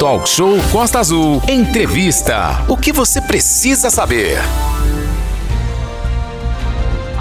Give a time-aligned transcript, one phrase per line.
[0.00, 1.42] Talk Show Costa Azul.
[1.46, 2.64] Entrevista.
[2.70, 4.38] O que você precisa saber?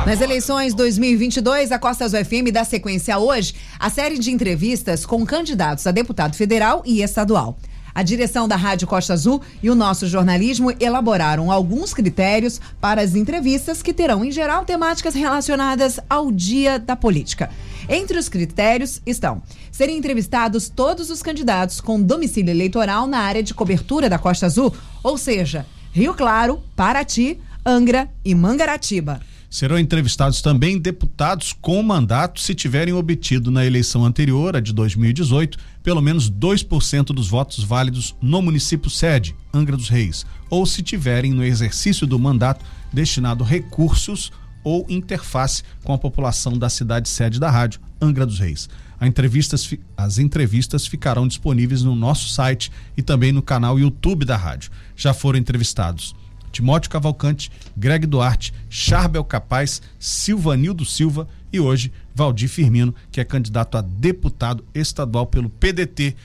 [0.06, 5.26] Nas eleições 2022, a Costa Azul FM dá sequência hoje à série de entrevistas com
[5.26, 7.58] candidatos a deputado federal e estadual.
[7.94, 13.16] A direção da Rádio Costa Azul e o nosso jornalismo elaboraram alguns critérios para as
[13.16, 17.50] entrevistas que terão, em geral, temáticas relacionadas ao dia da política.
[17.88, 19.42] Entre os critérios estão
[19.72, 24.74] serem entrevistados todos os candidatos com domicílio eleitoral na área de cobertura da Costa Azul,
[25.04, 29.22] ou seja, Rio Claro, Paraty, Angra e Mangaratiba.
[29.50, 35.58] Serão entrevistados também deputados com mandato se tiverem obtido na eleição anterior, a de 2018,
[35.82, 41.34] pelo menos 2% dos votos válidos no município sede, Angra dos Reis, ou se tiverem
[41.34, 44.32] no exercício do mandato destinado recursos
[44.64, 48.70] ou interface com a população da cidade sede da rádio, Angra dos Reis.
[49.02, 54.70] Entrevistas, as entrevistas ficarão disponíveis no nosso site e também no canal YouTube da rádio.
[54.96, 56.14] Já foram entrevistados
[56.52, 63.78] Timóteo Cavalcante, Greg Duarte, Charbel Capaz, Silvanildo Silva e hoje Valdir Firmino, que é candidato
[63.78, 66.16] a deputado estadual pelo PDT.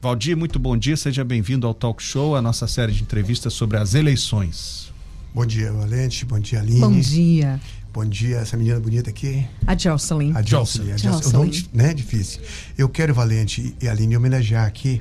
[0.00, 3.78] Valdir, muito bom dia, seja bem-vindo ao Talk Show, a nossa série de entrevistas sobre
[3.78, 4.92] as eleições.
[5.34, 6.80] Bom dia, Valente, bom dia, Aline.
[6.80, 7.60] Bom dia.
[7.92, 9.46] Bom dia, essa menina bonita aqui.
[9.66, 10.32] A Jocelyn.
[10.36, 10.92] A Jocelyn.
[10.92, 11.34] A Jocelyn.
[11.34, 12.40] O nome né, é difícil.
[12.76, 15.00] Eu quero, Valente e Aline, homenagear aqui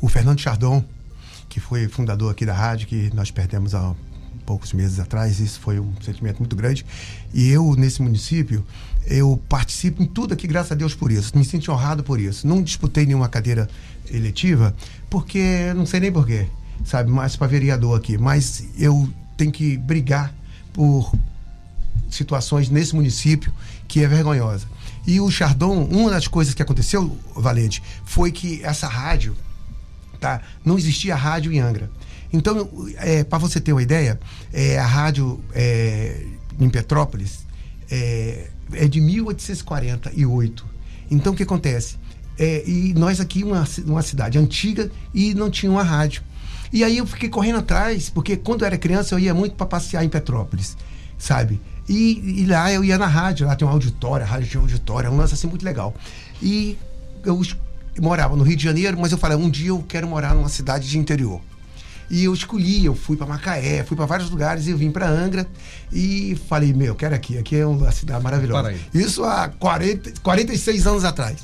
[0.00, 0.84] o Fernando Chardon,
[1.48, 3.94] que foi fundador aqui da rádio, que nós perdemos há
[4.48, 6.86] poucos meses atrás, isso foi um sentimento muito grande.
[7.34, 8.64] E eu, nesse município,
[9.06, 11.36] eu participo em tudo aqui, graças a Deus por isso.
[11.36, 12.48] Me sinto honrado por isso.
[12.48, 13.68] Não disputei nenhuma cadeira
[14.10, 14.74] eletiva,
[15.10, 16.46] porque não sei nem porquê,
[16.82, 17.10] sabe?
[17.10, 18.16] Mais para vereador aqui.
[18.16, 20.32] Mas eu tenho que brigar
[20.72, 21.12] por
[22.10, 23.52] situações nesse município
[23.86, 24.66] que é vergonhosa.
[25.06, 29.36] E o Chardon, uma das coisas que aconteceu, Valente, foi que essa rádio,
[30.18, 30.40] tá?
[30.64, 31.90] Não existia rádio em Angra.
[32.32, 34.18] Então, é, para você ter uma ideia,
[34.52, 36.24] é, a rádio é,
[36.60, 37.46] em Petrópolis
[37.90, 40.66] é, é de 1848.
[41.10, 41.96] Então, o que acontece?
[42.38, 46.22] É, e nós aqui, uma, uma cidade antiga, e não tinha uma rádio.
[46.72, 49.66] E aí eu fiquei correndo atrás, porque quando eu era criança eu ia muito para
[49.66, 50.76] passear em Petrópolis,
[51.16, 51.60] sabe?
[51.88, 54.64] E, e, lá eu ia na rádio, lá tem um auditório, a rádio tinha um
[54.64, 55.94] auditório, um lance assim muito legal.
[56.42, 56.76] E
[57.24, 57.40] eu
[57.98, 60.86] morava no Rio de Janeiro, mas eu falei, um dia eu quero morar numa cidade
[60.88, 61.40] de interior.
[62.10, 65.08] E eu escolhi, eu fui para Macaé, fui para vários lugares e eu vim para
[65.08, 65.46] Angra
[65.92, 68.74] e falei, meu, quero aqui, aqui é uma cidade maravilhosa.
[68.94, 71.38] Isso há 40, 46 anos atrás.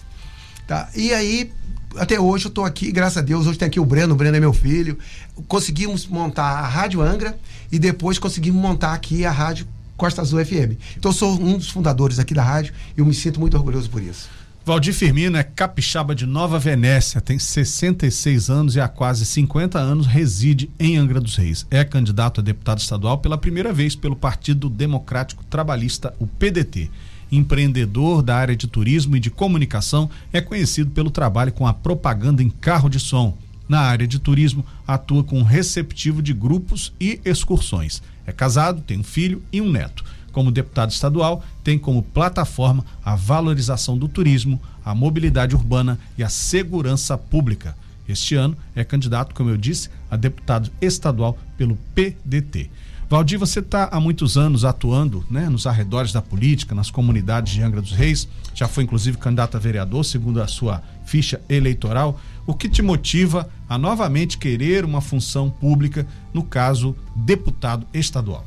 [0.66, 0.88] Tá?
[0.94, 1.52] E aí,
[1.96, 4.36] até hoje eu estou aqui, graças a Deus, hoje tem aqui o Breno, o Breno
[4.36, 4.98] é meu filho.
[5.46, 7.38] Conseguimos montar a Rádio Angra
[7.70, 10.78] e depois conseguimos montar aqui a Rádio Costa Azul FM.
[10.96, 13.88] Então eu sou um dos fundadores aqui da rádio e eu me sinto muito orgulhoso
[13.90, 14.28] por isso.
[14.66, 20.06] Valdir Firmino é capixaba de Nova Venécia, tem 66 anos e há quase 50 anos
[20.06, 21.66] reside em Angra dos Reis.
[21.70, 26.90] É candidato a deputado estadual pela primeira vez pelo Partido Democrático Trabalhista, o PDT.
[27.30, 32.42] Empreendedor da área de turismo e de comunicação, é conhecido pelo trabalho com a propaganda
[32.42, 33.36] em carro de som.
[33.68, 38.02] Na área de turismo, atua com receptivo de grupos e excursões.
[38.26, 40.02] É casado, tem um filho e um neto
[40.34, 46.28] como deputado estadual, tem como plataforma a valorização do turismo, a mobilidade urbana e a
[46.28, 47.76] segurança pública.
[48.06, 52.68] Este ano é candidato, como eu disse, a deputado estadual pelo PDT.
[53.08, 57.62] Valdir, você está há muitos anos atuando né, nos arredores da política, nas comunidades de
[57.62, 62.18] Angra dos Reis, já foi inclusive candidato a vereador, segundo a sua ficha eleitoral.
[62.46, 68.44] O que te motiva a novamente querer uma função pública, no caso, deputado estadual?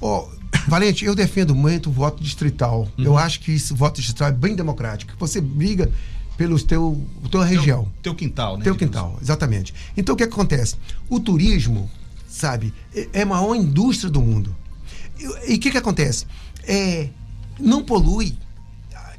[0.00, 0.28] Oh,
[0.68, 2.88] Valente, eu defendo muito o voto distrital.
[2.98, 3.04] Uhum.
[3.04, 5.12] Eu acho que esse voto distrital é bem democrático.
[5.18, 5.90] Você briga
[6.36, 7.84] pelo teu tua região.
[7.84, 8.64] Teu, teu quintal, né?
[8.64, 9.74] Teu quintal, exatamente.
[9.96, 10.76] Então o que acontece?
[11.08, 11.90] O turismo,
[12.28, 14.54] sabe, é, é a maior indústria do mundo.
[15.46, 16.26] E o que, que acontece?
[16.62, 17.08] É,
[17.58, 18.36] não polui.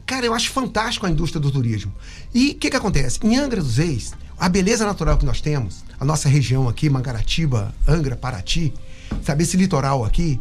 [0.06, 1.94] Cara, eu acho fantástico a indústria do turismo.
[2.34, 3.20] E o que, que acontece?
[3.22, 7.76] Em Angra dos Reis, a beleza natural que nós temos, a nossa região aqui, Mangaratiba,
[7.88, 8.74] Angra, Paraty,
[9.24, 10.40] sabe, esse litoral aqui,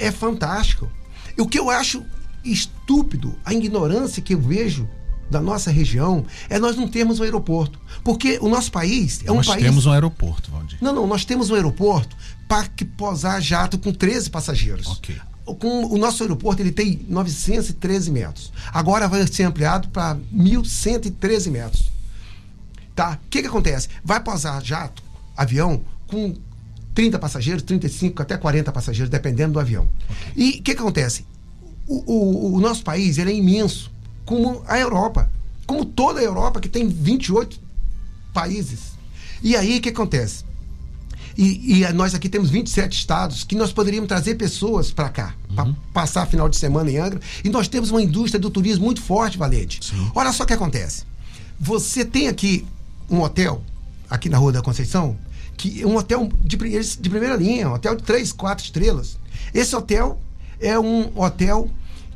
[0.00, 0.90] é fantástico.
[1.38, 2.04] O que eu acho
[2.44, 4.88] estúpido, a ignorância que eu vejo
[5.30, 7.78] da nossa região é nós não termos um aeroporto.
[8.02, 9.62] Porque o nosso país é nós um país.
[9.62, 10.78] Nós temos um aeroporto, Valdir.
[10.80, 12.16] Não, não, nós temos um aeroporto
[12.48, 14.86] para que posar jato com 13 passageiros.
[14.88, 15.16] Ok.
[15.44, 18.52] Com o nosso aeroporto ele tem 913 metros.
[18.72, 21.90] Agora vai ser ampliado para 1.113 metros.
[22.94, 23.18] Tá?
[23.24, 23.88] O que, que acontece?
[24.04, 25.02] Vai posar jato,
[25.36, 26.34] avião, com
[26.94, 29.88] 30 passageiros, 35, até 40 passageiros, dependendo do avião.
[30.36, 31.24] E o que, que, acontece?
[31.86, 33.90] O, o, o, nosso país ele é imenso,
[34.24, 35.30] como a Europa,
[35.66, 37.60] como toda a Europa, que tem 28
[38.32, 38.92] países.
[39.42, 40.44] E aí o que acontece?
[41.36, 45.54] E, e, nós aqui temos 27 estados que nós poderíamos trazer pessoas para cá, uhum.
[45.54, 47.20] para passar final de semana em Angra.
[47.42, 49.80] E nós temos uma indústria do turismo muito forte, Valente.
[49.82, 50.10] Sim.
[50.14, 51.04] Olha só o que acontece.
[51.58, 52.66] Você tem aqui
[53.08, 53.62] um hotel,
[54.08, 55.16] aqui na Rua da Conceição,
[55.60, 59.18] que um hotel de, de primeira linha, um hotel de três, quatro estrelas.
[59.52, 60.18] Esse hotel
[60.58, 61.68] é um hotel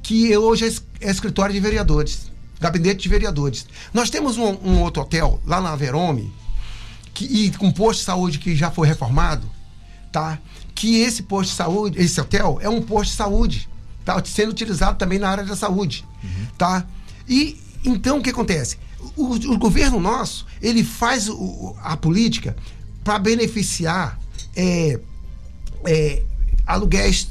[0.02, 3.66] que hoje é, escritório de vereadores, gabinete de vereadores.
[3.92, 6.32] Nós temos um, um outro hotel lá na Verome,
[7.12, 9.46] que, e com posto de saúde que já foi reformado,
[10.10, 10.38] tá?
[10.74, 13.68] Que esse posto de saúde, esse hotel é um posto de saúde,
[14.06, 14.22] tá?
[14.24, 16.46] Sendo utilizado também na área da saúde, uhum.
[16.56, 16.86] tá?
[17.28, 18.78] E então o que acontece?
[19.14, 22.56] O, o governo nosso ele faz o, a política
[23.04, 24.18] para beneficiar
[24.56, 24.98] é,
[25.86, 26.22] é,
[26.66, 27.28] aluguéis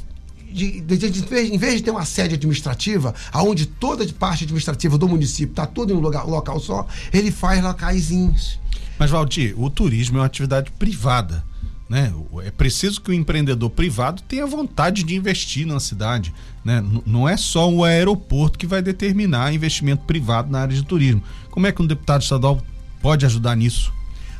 [0.54, 4.44] de, de, de, de, em vez de ter uma sede administrativa, aonde toda a parte
[4.44, 8.60] administrativa do município está tudo em um lugar, local só, ele faz locaizinhos.
[8.96, 11.44] Mas, Valdir, o turismo é uma atividade privada.
[11.88, 12.14] Né?
[12.44, 16.32] É preciso que o empreendedor privado tenha vontade de investir na cidade.
[16.64, 16.82] Né?
[17.04, 21.22] não é só o aeroporto que vai determinar investimento privado na área de turismo.
[21.50, 22.62] Como é que um deputado estadual
[23.02, 23.92] pode ajudar nisso?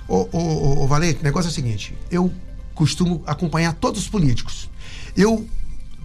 [0.07, 2.33] Ô, Valente, o negócio é o seguinte: eu
[2.75, 4.69] costumo acompanhar todos os políticos.
[5.17, 5.47] Eu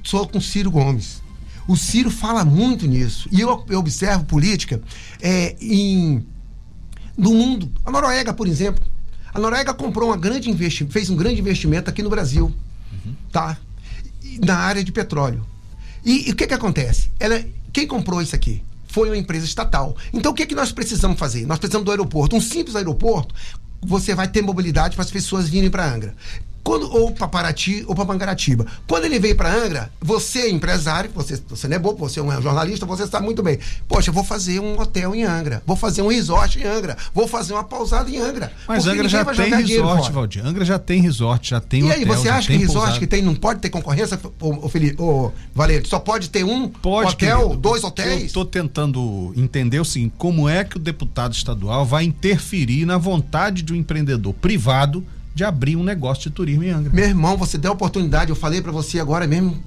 [0.03, 1.21] sou com Ciro Gomes.
[1.67, 3.29] O Ciro fala muito nisso.
[3.31, 4.81] E eu, eu observo política
[5.21, 6.25] é, em
[7.17, 7.71] do mundo.
[7.85, 8.83] A Noruega, por exemplo.
[9.33, 12.45] A Noruega comprou uma grande investimento, fez um grande investimento aqui no Brasil,
[12.91, 13.13] uhum.
[13.31, 13.57] tá?
[14.43, 15.45] Na área de petróleo.
[16.03, 17.11] E, e o que que acontece?
[17.19, 18.63] Ela, quem comprou isso aqui?
[18.87, 19.95] Foi uma empresa estatal.
[20.11, 21.45] Então o que que nós precisamos fazer?
[21.45, 22.35] Nós precisamos do aeroporto.
[22.35, 23.35] Um simples aeroporto,
[23.81, 26.15] você vai ter mobilidade para as pessoas virem para Angra.
[26.69, 28.63] Quando, ou para Paraty ou para Mangaratiba.
[28.87, 32.23] Quando ele veio para Angra, você é empresário, você, você não é bobo, você é
[32.23, 33.57] um jornalista, você sabe muito bem.
[33.87, 37.53] Poxa, vou fazer um hotel em Angra, vou fazer um resort em Angra, vou fazer
[37.53, 38.51] uma pausada em Angra.
[38.67, 40.45] Mas Angra já tem resort, Valdir.
[40.45, 41.97] Angra já tem resort, já tem e hotel.
[41.97, 42.99] E aí, você acha que resort pousada.
[42.99, 45.89] que tem não pode ter concorrência, ô, ô, Felipe, ô, Valente?
[45.89, 47.61] Só pode ter um pode, hotel, querido.
[47.61, 48.19] dois hotéis?
[48.19, 53.63] Eu estou tentando entender assim, como é que o deputado estadual vai interferir na vontade
[53.63, 55.03] de um empreendedor privado
[55.39, 56.91] de abrir um negócio de turismo em Angra.
[56.91, 59.57] Meu irmão, você deu a oportunidade, eu falei para você agora mesmo,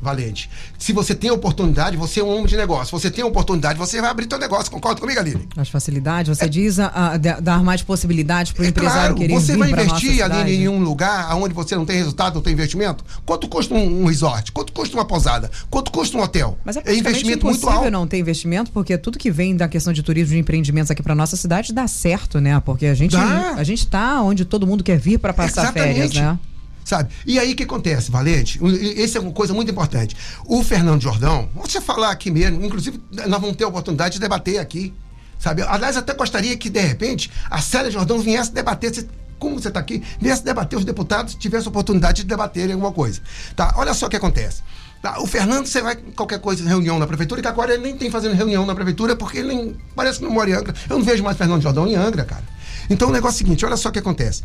[0.00, 0.50] Valente.
[0.78, 2.98] Se você tem oportunidade, você é um homem de negócio.
[2.98, 4.70] Você tem oportunidade, você vai abrir seu negócio.
[4.70, 5.48] Concorda comigo, Aline?
[5.56, 9.14] As facilidades, você é, diz a, a, dar mais possibilidades para o é empresário claro,
[9.16, 12.52] querer Você vai investir, Aline, em um lugar onde você não tem resultado, não tem
[12.52, 13.04] investimento?
[13.24, 14.52] Quanto custa um, um resort?
[14.52, 15.50] Quanto custa uma pousada?
[15.70, 16.58] Quanto custa um hotel?
[16.64, 17.90] Mas é, é investimento muito alto.
[17.90, 21.14] não ter investimento, porque tudo que vem da questão de turismo de empreendimentos aqui para
[21.14, 22.60] nossa cidade dá certo, né?
[22.60, 25.94] Porque a gente, a gente tá onde todo mundo quer vir para passar Exatamente.
[25.94, 26.38] férias, né?
[26.84, 27.12] Sabe?
[27.26, 28.60] E aí o que acontece, Valente?
[28.96, 30.16] Essa é uma coisa muito importante.
[30.46, 34.58] O Fernando Jordão, você falar aqui mesmo, inclusive nós vamos ter a oportunidade de debater
[34.58, 34.92] aqui,
[35.38, 35.62] sabe?
[35.62, 39.06] Aliás, até gostaria que, de repente, a Célia Jordão viesse debater
[39.38, 43.20] como você está aqui, viesse debater os deputados, tivesse a oportunidade de debaterem alguma coisa.
[43.56, 43.72] Tá?
[43.76, 44.62] Olha só o que acontece.
[45.02, 45.18] Tá?
[45.18, 48.34] O Fernando, você vai qualquer coisa, reunião na prefeitura, que agora ele nem tem fazendo
[48.34, 50.74] reunião na prefeitura, porque ele nem, parece que não mora em Angra.
[50.88, 52.44] Eu não vejo mais Fernando Jordão em Angra, cara.
[52.90, 54.42] Então o negócio é o seguinte, olha só o que acontece.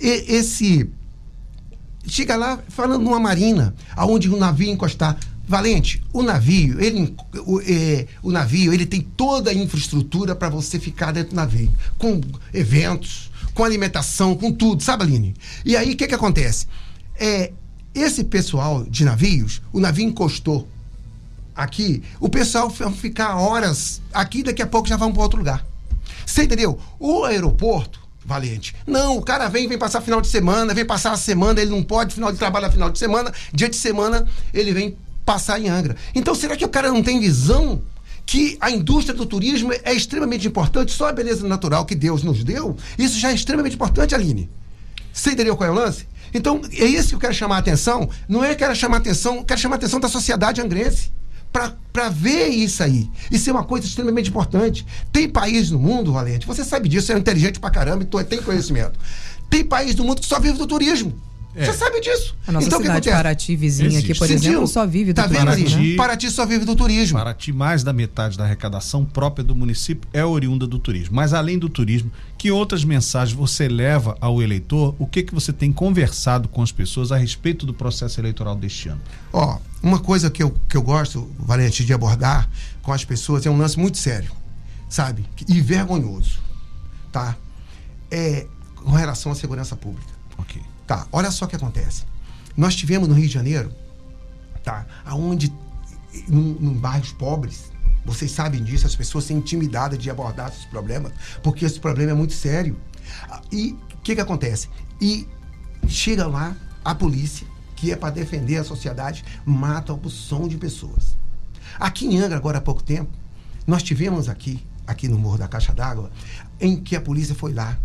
[0.00, 0.88] E, esse
[2.06, 5.18] chega lá falando numa marina, aonde o navio encostar.
[5.46, 7.12] Valente, o navio, ele,
[7.44, 11.72] o, é, o navio, ele tem toda a infraestrutura para você ficar dentro do navio,
[11.98, 12.20] com
[12.54, 15.34] eventos, com alimentação, com tudo, sabe, Aline?
[15.64, 16.66] E aí, o que que acontece?
[17.18, 17.52] É,
[17.92, 20.68] esse pessoal de navios, o navio encostou
[21.54, 25.66] aqui, o pessoal ficar horas aqui, daqui a pouco já vão para outro lugar.
[26.24, 26.78] Você entendeu?
[26.98, 28.00] O aeroporto,
[28.86, 31.82] Não, o cara vem, vem passar final de semana, vem passar a semana, ele não
[31.82, 35.96] pode, final de trabalho final de semana, dia de semana, ele vem passar em Angra.
[36.14, 37.82] Então, será que o cara não tem visão
[38.24, 42.44] que a indústria do turismo é extremamente importante, só a beleza natural que Deus nos
[42.44, 44.48] deu, isso já é extremamente importante, Aline.
[45.12, 46.06] Você entendeu qual é o lance?
[46.32, 48.08] Então, é isso que eu quero chamar a atenção.
[48.28, 51.10] Não é que eu quero chamar a atenção, quero chamar a atenção da sociedade angrense
[51.52, 53.08] para ver isso aí.
[53.30, 54.86] Isso é uma coisa extremamente importante.
[55.12, 58.40] Tem países no mundo, Valente, você sabe disso, você é inteligente pra caramba e tem
[58.40, 58.98] conhecimento.
[59.48, 61.12] Tem países no mundo que só vive do turismo.
[61.54, 61.64] É.
[61.64, 62.36] Você sabe disso.
[62.46, 64.12] A nossa então, cidade, Paraty, vizinha Existe.
[64.12, 64.50] aqui, por Sentiu?
[64.50, 65.50] exemplo, só vive do tá turismo.
[65.50, 65.96] Vendo, Paraty, né?
[65.96, 67.18] Paraty só vive do turismo.
[67.18, 71.16] Paraty, mais da metade da arrecadação própria do município é oriunda do turismo.
[71.16, 74.96] Mas além do turismo, que outras mensagens você leva ao eleitor?
[74.98, 78.88] O que, que você tem conversado com as pessoas a respeito do processo eleitoral deste
[78.88, 79.02] ano?
[79.30, 82.48] Ó, uma coisa que eu, que eu gosto, Valente, de abordar
[82.80, 84.32] com as pessoas é um lance muito sério,
[84.88, 85.26] sabe?
[85.46, 86.40] E vergonhoso,
[87.12, 87.36] tá?
[88.10, 90.10] É com relação à segurança pública.
[90.38, 90.62] Ok.
[90.86, 92.04] Tá, olha só o que acontece.
[92.56, 93.70] Nós tivemos no Rio de Janeiro,
[94.64, 94.86] tá?
[95.04, 95.52] Aonde,
[96.26, 97.70] em bairros pobres,
[98.04, 102.14] vocês sabem disso, as pessoas são intimidadas de abordar esses problemas, porque esse problema é
[102.14, 102.76] muito sério.
[103.52, 104.68] E O que, que acontece?
[105.00, 105.28] E
[105.86, 111.16] chega lá a polícia, que é para defender a sociedade, mata o som de pessoas.
[111.78, 113.10] Aqui em Angra, agora há pouco tempo,
[113.66, 116.10] nós tivemos aqui, aqui no Morro da Caixa d'Água,
[116.58, 117.78] em que a polícia foi lá,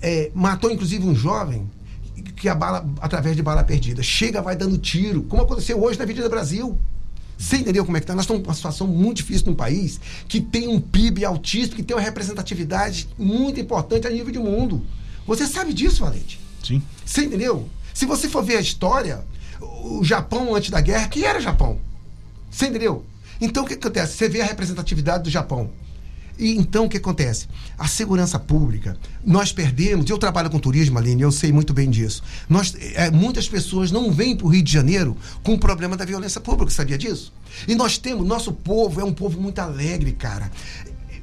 [0.00, 1.70] é, matou inclusive um jovem
[2.36, 6.04] que a bala, através de bala perdida, chega, vai dando tiro, como aconteceu hoje na
[6.04, 6.78] Avenida Brasil.
[7.40, 8.14] Você entendeu como é que tá?
[8.14, 11.96] Nós estamos numa situação muito difícil num país que tem um PIB altíssimo, que tem
[11.96, 14.84] uma representatividade muito importante a nível de mundo.
[15.26, 16.38] Você sabe disso, Valente?
[16.62, 16.82] Sim.
[17.02, 17.66] Você entendeu?
[17.94, 19.24] Se você for ver a história,
[19.58, 21.80] o Japão antes da guerra, que era o Japão?
[22.50, 23.06] Você entendeu?
[23.40, 24.18] Então o que acontece?
[24.18, 25.70] Você vê a representatividade do Japão.
[26.40, 27.46] E então o que acontece?
[27.78, 32.22] A segurança pública, nós perdemos, eu trabalho com turismo, Aline, eu sei muito bem disso.
[32.48, 36.04] Nós, é, muitas pessoas não vêm para o Rio de Janeiro com o problema da
[36.06, 37.30] violência pública, sabia disso?
[37.68, 40.50] E nós temos, nosso povo é um povo muito alegre, cara.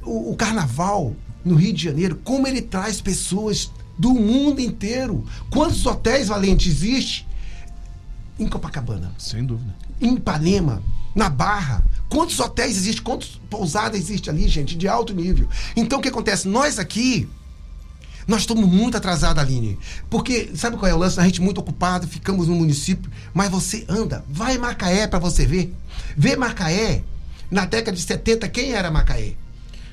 [0.04, 5.26] O, o carnaval no Rio de Janeiro, como ele traz pessoas do mundo inteiro.
[5.50, 7.26] Quantos hotéis, Valente, existe
[8.38, 9.12] em Copacabana?
[9.18, 9.74] Sem dúvida.
[10.00, 10.80] Em Ipanema,
[11.18, 11.84] na Barra.
[12.08, 13.02] Quantos hotéis existem?
[13.02, 15.48] Quantas pousadas existem ali, gente, de alto nível?
[15.74, 16.46] Então, o que acontece?
[16.46, 17.28] Nós aqui,
[18.26, 19.76] nós estamos muito atrasados, Aline.
[20.08, 21.18] Porque, sabe qual é o lance?
[21.18, 25.44] A gente muito ocupado, ficamos no município, mas você anda, vai em Macaé para você
[25.44, 25.74] ver.
[26.16, 27.02] Vê Macaé,
[27.50, 29.32] na década de 70, quem era Macaé?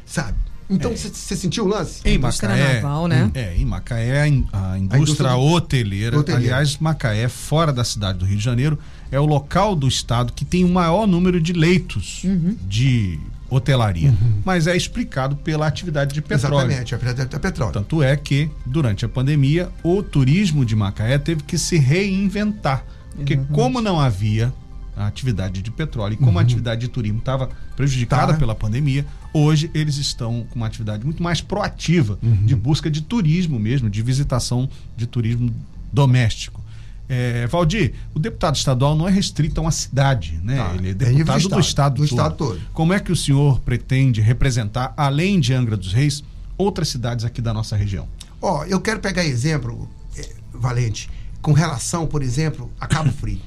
[0.06, 0.38] Sabe?
[0.70, 1.38] Então, você é.
[1.38, 2.02] sentiu o lance?
[2.06, 3.32] Em Macaé, naval, né?
[3.34, 8.26] É, em Macaé, a, indústria, a indústria hoteleira, hoteleira, aliás, Macaé, fora da cidade do
[8.26, 8.80] Rio de Janeiro,
[9.16, 12.58] é o local do estado que tem o maior número de leitos uhum.
[12.68, 13.18] de
[13.50, 14.10] hotelaria.
[14.10, 14.42] Uhum.
[14.44, 16.68] Mas é explicado pela atividade de petróleo.
[16.68, 17.72] Exatamente, a atividade de petróleo.
[17.72, 22.84] Tanto é que, durante a pandemia, o turismo de Macaé teve que se reinventar.
[23.16, 24.54] Porque, como não havia
[24.98, 26.40] a atividade de petróleo e como uhum.
[26.40, 28.40] a atividade de turismo estava prejudicada tá.
[28.40, 32.46] pela pandemia, hoje eles estão com uma atividade muito mais proativa uhum.
[32.46, 35.54] de busca de turismo mesmo, de visitação de turismo
[35.94, 36.65] doméstico.
[37.08, 40.58] É, Valdir, o deputado estadual não é restrito a uma cidade, né?
[40.58, 40.76] Tá.
[40.76, 42.08] Ele é deputado é do, estado, do, estado, do todo.
[42.08, 42.62] estado todo.
[42.74, 46.24] Como é que o senhor pretende representar, além de Angra dos Reis,
[46.58, 48.08] outras cidades aqui da nossa região?
[48.42, 51.10] Ó, oh, eu quero pegar exemplo, é, Valente,
[51.42, 53.40] com relação, por exemplo, a Cabo Frio.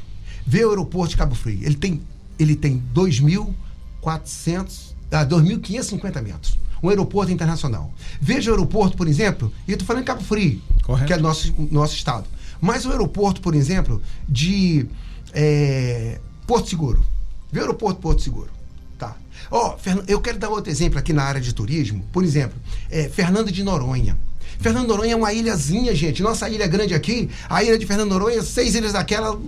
[0.46, 1.58] Vê o aeroporto de Cabo Frio.
[1.62, 2.00] Ele tem,
[2.38, 6.58] ele tem 2.400, ah, 2.550 metros.
[6.80, 7.92] Um aeroporto internacional.
[8.20, 11.08] Veja o aeroporto, por exemplo, e eu estou falando em Cabo Frio, Correto.
[11.08, 12.24] que é nosso, nosso estado.
[12.60, 14.86] Mas o aeroporto, por exemplo, de
[15.32, 17.04] é, Porto Seguro.
[17.52, 18.50] Vê o aeroporto Porto Seguro.
[18.98, 19.16] Tá.
[19.50, 22.04] Ó, oh, eu quero dar outro exemplo aqui na área de turismo.
[22.12, 22.58] Por exemplo,
[22.90, 24.18] é, Fernando de Noronha.
[24.58, 26.22] Fernando de Noronha é uma ilhazinha, gente.
[26.22, 29.38] Nossa ilha grande aqui, a ilha de Fernando de Noronha, seis ilhas daquela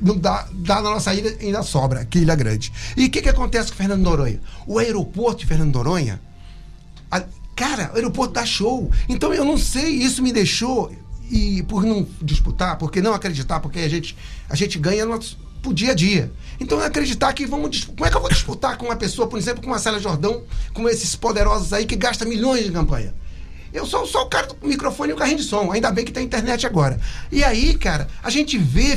[0.00, 2.72] não dá, dá na nossa ilha ainda sobra, que ilha grande.
[2.96, 4.40] E o que, que acontece com Fernando Noronha?
[4.66, 6.20] O aeroporto de Fernando Noronha,
[7.10, 7.22] a,
[7.56, 8.90] cara, o aeroporto dá show.
[9.08, 10.92] Então eu não sei, isso me deixou
[11.30, 14.16] e por não disputar, porque não acreditar, porque a gente,
[14.48, 15.18] a gente ganha no,
[15.62, 16.30] pro dia a dia.
[16.60, 17.84] Então acreditar que vamos.
[17.84, 20.44] Como é que eu vou disputar com uma pessoa, por exemplo, com uma Célia Jordão,
[20.72, 23.14] com esses poderosos aí que gasta milhões de campanha?
[23.72, 25.72] Eu sou só o cara do microfone e o carrinho de som.
[25.72, 27.00] Ainda bem que tem internet agora.
[27.32, 28.96] E aí, cara, a gente vê,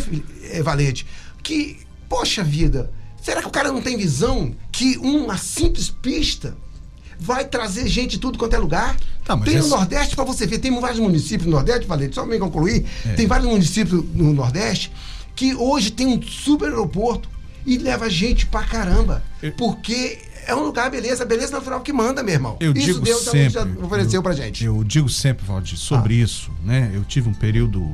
[0.52, 1.08] é, Valente,
[1.42, 6.56] que, poxa vida, será que o cara não tem visão que uma simples pista
[7.20, 8.96] vai trazer gente de tudo quanto é lugar.
[9.28, 9.68] Tá, tem esse...
[9.68, 13.14] no Nordeste, para você ver, tem vários municípios no Nordeste, falei, só me concluir, é.
[13.14, 14.90] tem vários municípios no Nordeste
[15.36, 17.30] que hoje tem um super aeroporto
[17.66, 19.22] e leva gente pra caramba.
[19.44, 19.52] Eu...
[19.52, 20.18] Porque
[20.48, 22.58] é um lugar, beleza, beleza natural que manda, meu irmão.
[22.62, 24.64] Eu isso digo Deus sempre, já ofereceu eu, pra gente.
[24.64, 26.24] Eu digo sempre, Valdir, sobre ah.
[26.24, 26.90] isso, né?
[26.94, 27.86] Eu tive um período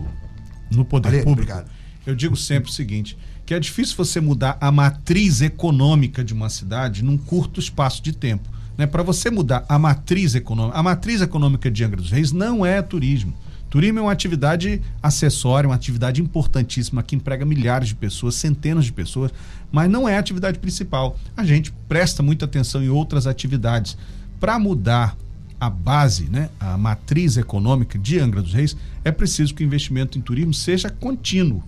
[0.70, 1.52] no poder Valeu, público.
[1.52, 1.72] Obrigado.
[2.06, 6.50] Eu digo sempre o seguinte, que é difícil você mudar a matriz econômica de uma
[6.50, 8.48] cidade num curto espaço de tempo.
[8.77, 8.88] Né?
[8.88, 12.82] Para você mudar a matriz econômica, a matriz econômica de Angra dos Reis não é
[12.82, 13.34] turismo.
[13.70, 18.94] Turismo é uma atividade acessória, uma atividade importantíssima que emprega milhares de pessoas, centenas de
[18.94, 19.32] pessoas,
[19.72, 21.18] mas não é a atividade principal.
[21.36, 23.98] A gente presta muita atenção em outras atividades.
[24.39, 25.18] Para mudar
[25.60, 30.20] a base, né, a matriz econômica de Angra dos Reis, é preciso que o investimento
[30.20, 31.63] em turismo seja contínuo.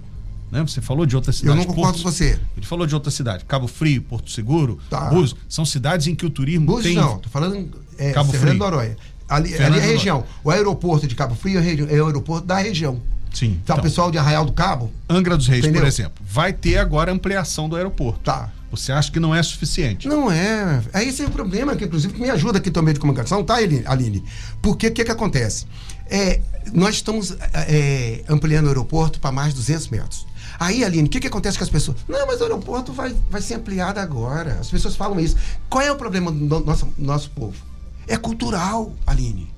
[0.51, 0.61] Né?
[0.61, 1.59] Você falou de outras cidades.
[1.59, 2.39] Eu não concordo com você.
[2.55, 3.45] Ele falou de outra cidade.
[3.45, 5.09] Cabo Frio, Porto Seguro, tá.
[5.09, 5.35] Búzios.
[5.49, 6.95] São cidades em que o turismo Búzios tem...
[6.95, 8.53] não, tô falando é, Cabo Frio.
[8.53, 8.95] Noronha.
[9.27, 10.23] Ali, ali é a região.
[10.43, 13.01] O aeroporto de Cabo Frio é, é o aeroporto da região.
[13.33, 13.59] Sim.
[13.61, 14.91] Então, o pessoal de Arraial do Cabo.
[15.09, 15.81] Angra dos Reis, entendeu?
[15.81, 18.19] por exemplo, vai ter agora ampliação do aeroporto.
[18.23, 18.49] Tá.
[18.71, 20.07] Você acha que não é suficiente?
[20.07, 20.81] Não é.
[20.93, 24.23] Aí esse é o problema, que inclusive me ajuda aqui também de comunicação, tá, Aline?
[24.61, 25.65] Porque o que, que acontece?
[26.07, 26.41] É,
[26.73, 30.27] nós estamos é, ampliando o aeroporto para mais de 200 metros.
[30.59, 31.97] Aí, Aline, o que, que acontece com as pessoas?
[32.07, 34.57] Não, mas o aeroporto vai, vai ser ampliado agora.
[34.59, 35.35] As pessoas falam isso.
[35.69, 37.55] Qual é o problema do nosso, nosso povo?
[38.07, 39.49] É cultural, Aline.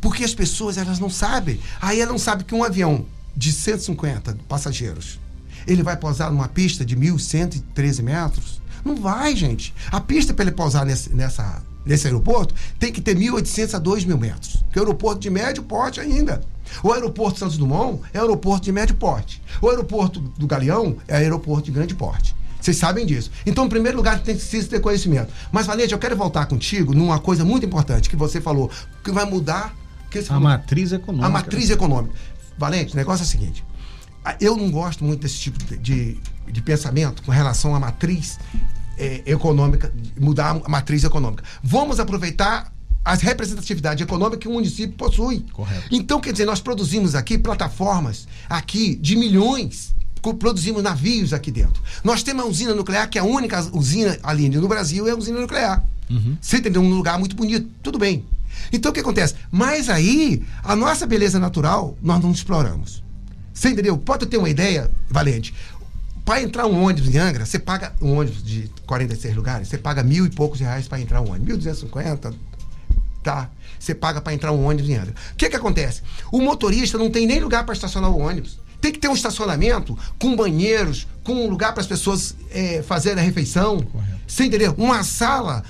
[0.00, 1.58] Porque as pessoas, elas não sabem.
[1.80, 3.04] Aí ela não sabe que um avião
[3.36, 5.18] de 150 passageiros,
[5.66, 8.60] ele vai pousar numa pista de 1.113 metros?
[8.84, 9.74] Não vai, gente.
[9.90, 14.18] A pista para ele pousar nesse, nessa, nesse aeroporto tem que ter 1.800 a 2.000
[14.18, 14.64] metros.
[14.70, 16.42] Que é o aeroporto de médio porte ainda.
[16.82, 19.42] O aeroporto Santos Dumont é aeroporto de médio porte.
[19.60, 22.34] O aeroporto do Galeão é aeroporto de grande porte.
[22.60, 23.30] Vocês sabem disso.
[23.44, 25.30] Então, em primeiro lugar, tem que ter conhecimento.
[25.52, 28.70] Mas, Valente, eu quero voltar contigo numa coisa muito importante que você falou,
[29.02, 29.74] que vai mudar.
[30.10, 31.26] Que a falou, matriz econômica.
[31.26, 32.14] A matriz econômica.
[32.56, 33.62] Valente, o negócio é o seguinte.
[34.40, 36.18] Eu não gosto muito desse tipo de,
[36.50, 38.38] de, pensamento com relação à matriz
[38.96, 41.44] é, econômica, mudar a matriz econômica.
[41.62, 42.72] Vamos aproveitar
[43.04, 45.44] a representatividade econômica que o município possui.
[45.52, 45.88] Correto.
[45.90, 49.94] Então, quer dizer, nós produzimos aqui plataformas aqui de milhões
[50.32, 51.82] produzimos navios aqui dentro.
[52.02, 55.16] Nós temos uma usina nuclear, que é a única usina, Aline, no Brasil, é a
[55.16, 55.84] usina nuclear.
[56.08, 56.38] Uhum.
[56.40, 56.80] Você entendeu?
[56.80, 57.68] Um lugar muito bonito.
[57.82, 58.24] Tudo bem.
[58.72, 59.34] Então o que acontece?
[59.50, 63.02] Mas aí, a nossa beleza natural, nós não exploramos.
[63.54, 63.96] Você entendeu?
[63.96, 65.54] Pode ter uma ideia, Valente.
[66.24, 70.02] Para entrar um ônibus em Angra, você paga um ônibus de 46 lugares, você paga
[70.02, 71.64] mil e poucos reais para entrar um ônibus.
[71.64, 72.34] 1.250,
[73.22, 73.50] tá?
[73.78, 75.14] Você paga para entrar um ônibus em Angra.
[75.32, 76.02] O que que acontece?
[76.32, 78.58] O motorista não tem nem lugar para estacionar o ônibus.
[78.80, 83.22] Tem que ter um estacionamento com banheiros, com um lugar para as pessoas é, fazerem
[83.22, 83.80] a refeição.
[83.80, 84.14] Correto.
[84.26, 84.74] Você entendeu?
[84.76, 85.62] Uma sala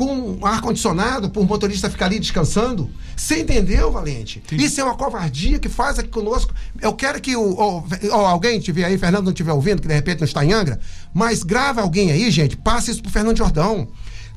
[0.00, 2.90] com ar-condicionado o motorista ficar ali descansando.
[3.14, 4.42] Você entendeu, Valente?
[4.48, 4.56] Sim.
[4.56, 6.54] Isso é uma covardia que faz aqui conosco.
[6.80, 9.92] Eu quero que o, o, o alguém tiver aí, Fernando não estiver ouvindo, que de
[9.92, 10.80] repente não está em Angra,
[11.12, 13.88] mas grava alguém aí, gente, passe isso para Fernando Jordão.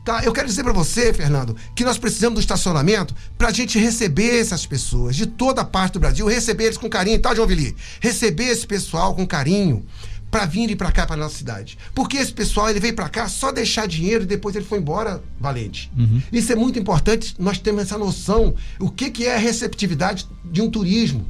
[0.03, 3.79] Tá, eu quero dizer para você, Fernando, que nós precisamos do estacionamento para a gente
[3.79, 7.47] receber essas pessoas de toda a parte do Brasil, receber eles com carinho, tá, João
[7.47, 7.73] Vili?
[8.01, 9.85] Receber esse pessoal com carinho
[10.33, 11.77] para virem para cá, para nossa cidade.
[11.93, 15.21] Porque esse pessoal, ele veio para cá só deixar dinheiro e depois ele foi embora,
[15.39, 15.91] Valente.
[15.95, 16.19] Uhum.
[16.31, 20.59] Isso é muito importante, nós temos essa noção, o que, que é a receptividade de
[20.59, 21.23] um turismo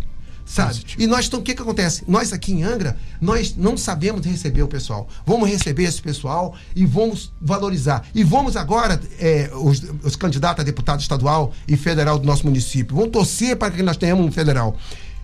[0.46, 0.70] sabe?
[0.70, 1.02] Positivo.
[1.02, 2.04] E nós, então, o que, que acontece?
[2.08, 5.08] Nós aqui em Angra, nós não sabemos receber o pessoal.
[5.26, 8.06] Vamos receber esse pessoal e vamos valorizar.
[8.14, 12.96] E vamos agora, é, os, os candidatos a deputado estadual e federal do nosso município,
[12.96, 14.78] vamos torcer para que nós tenhamos um federal.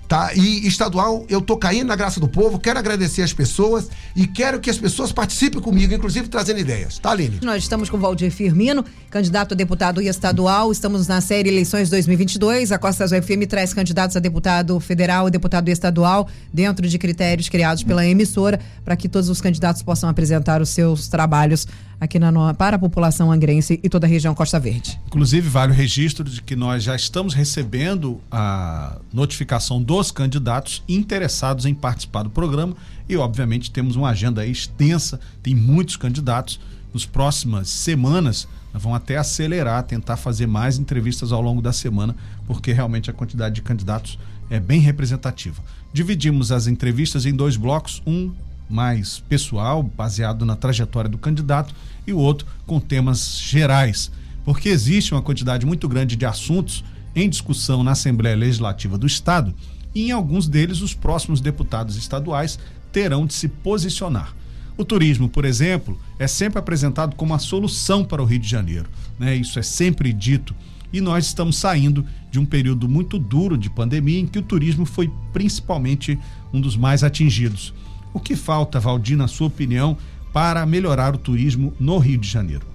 [0.10, 0.32] Tá?
[0.34, 4.60] E estadual, eu tô caindo na graça do povo, quero agradecer as pessoas e quero
[4.60, 6.98] que as pessoas participem comigo, inclusive trazendo ideias.
[6.98, 7.40] Tá, Aline?
[7.44, 10.72] Nós estamos com Valdir Firmino, candidato a deputado estadual.
[10.72, 12.72] Estamos na série Eleições 2022.
[12.72, 17.48] A Costa Azul FM traz candidatos a deputado federal e deputado estadual dentro de critérios
[17.48, 21.68] criados pela emissora para que todos os candidatos possam apresentar os seus trabalhos
[22.00, 25.00] aqui na, para a população angrense e toda a região Costa Verde.
[25.08, 31.66] Inclusive, vale o registro de que nós já estamos recebendo a notificação dos candidatos interessados
[31.66, 32.76] em participar do programa
[33.08, 36.60] e, obviamente, temos uma agenda extensa, tem muitos candidatos.
[36.92, 42.16] Nos próximas semanas, nós vamos até acelerar, tentar fazer mais entrevistas ao longo da semana,
[42.48, 44.18] porque realmente a quantidade de candidatos
[44.50, 45.62] é bem representativa.
[45.94, 48.32] Dividimos as entrevistas em dois blocos, um
[48.70, 51.74] mais pessoal, baseado na trajetória do candidato,
[52.06, 54.12] e o outro com temas gerais,
[54.46, 56.84] porque existe uma quantidade muito grande de assuntos
[57.16, 59.54] em discussão na Assembleia Legislativa do Estado
[59.94, 62.60] e em alguns deles os próximos deputados estaduais
[62.92, 64.34] terão de se posicionar.
[64.78, 68.90] O turismo, por exemplo, é sempre apresentado como a solução para o Rio de Janeiro.
[69.20, 69.36] Né?
[69.36, 70.56] Isso é sempre dito.
[70.92, 74.86] E nós estamos saindo de um período muito duro de pandemia em que o turismo
[74.86, 76.18] foi principalmente
[76.54, 77.74] um dos mais atingidos.
[78.14, 79.98] O que falta, Valdir, na sua opinião,
[80.34, 82.66] para melhorar o turismo no Rio de Janeiro?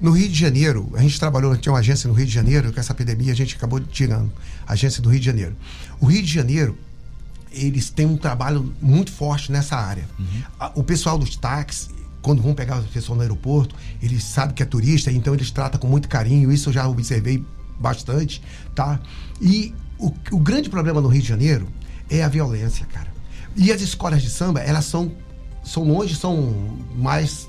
[0.00, 2.80] No Rio de Janeiro, a gente trabalhou, tinha uma agência no Rio de Janeiro, com
[2.80, 4.32] essa epidemia a gente acabou tirando,
[4.66, 5.54] a agência do Rio de Janeiro.
[6.00, 6.78] O Rio de Janeiro,
[7.52, 10.06] eles têm um trabalho muito forte nessa área.
[10.18, 10.70] Uhum.
[10.76, 11.90] O pessoal dos táxis,
[12.22, 15.78] quando vão pegar o pessoal no aeroporto, eles sabem que é turista, então eles tratam
[15.78, 17.44] com muito carinho, isso eu já observei
[17.78, 18.42] bastante,
[18.74, 18.98] tá?
[19.40, 21.68] E o, o grande problema no Rio de Janeiro
[22.08, 23.09] é a violência, cara.
[23.56, 25.12] E as escolas de samba, elas são,
[25.64, 27.48] são longe, são mais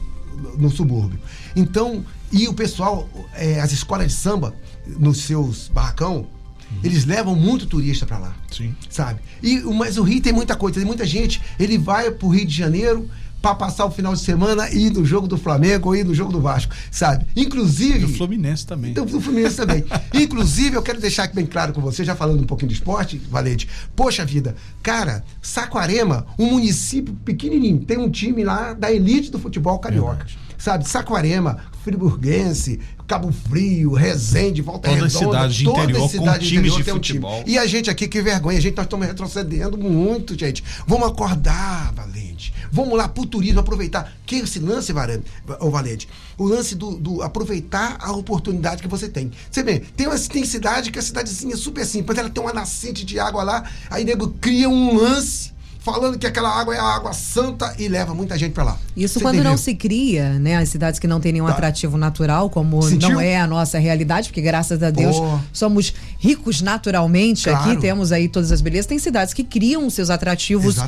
[0.57, 1.19] no subúrbio.
[1.55, 4.55] Então, e o pessoal, é, as escolas de samba,
[4.87, 6.79] nos seus barracão, uhum.
[6.83, 8.35] eles levam muito turista para lá.
[8.51, 8.75] Sim.
[8.89, 9.19] Sabe?
[9.43, 12.55] E, mas o Rio tem muita coisa, tem muita gente, ele vai pro Rio de
[12.55, 13.09] Janeiro,
[13.41, 16.13] para passar o final de semana e ir no jogo do Flamengo ou ir no
[16.13, 17.25] jogo do Vasco, sabe?
[17.35, 17.99] Inclusive.
[17.99, 18.93] Do Fluminense também.
[18.93, 19.83] Do, do Fluminense também.
[20.13, 23.17] Inclusive, eu quero deixar aqui bem claro com você, já falando um pouquinho de esporte,
[23.29, 23.67] Valente.
[23.95, 29.79] Poxa vida, cara, Saquarema, um município pequenininho, tem um time lá da elite do futebol
[29.79, 30.25] carioca.
[30.25, 30.50] Verdade.
[30.61, 30.87] Sabe?
[30.87, 35.09] Saquarema, Friburguense, Cabo Frio, Resende, Volta Toda Redonda.
[35.09, 37.43] cidade de toda interior cidade com times de tem um futebol.
[37.43, 37.55] time.
[37.55, 40.63] E a gente aqui, que vergonha, a gente nós estamos retrocedendo muito, gente.
[40.85, 42.53] Vamos acordar, Valente.
[42.71, 44.13] Vamos lá pro turismo, aproveitar.
[44.25, 45.23] Que esse lance, Varane,
[45.59, 49.31] ô Valente, o lance do, do aproveitar a oportunidade que você tem.
[49.49, 52.53] Você vê, tem, uma, tem cidade que a cidadezinha é super simples, ela tem uma
[52.53, 55.51] nascente de água lá, aí nego cria um lance
[55.83, 58.77] falando que aquela água é a água santa e leva muita gente pra lá.
[58.95, 60.57] Isso Você quando não se cria, né?
[60.57, 61.53] As cidades que não têm nenhum Tá.
[61.53, 63.09] atrativo natural, como Sentiu?
[63.09, 65.39] não é a nossa realidade, porque graças a Deus Pô.
[65.51, 67.71] somos ricos naturalmente Claro.
[67.71, 68.85] aqui, temos aí todas as belezas.
[68.85, 70.87] Tem cidades que criam seus atrativos ah,